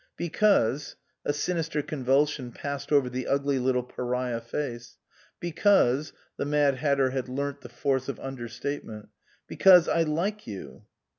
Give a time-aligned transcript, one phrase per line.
[0.17, 0.95] "Because"
[1.25, 4.97] a sinister convulsion passed over the ugly little pariah face"
[5.39, 9.09] because" the Mad Hatter had learnt the force of under statement
[9.47, 10.85] "because I like you."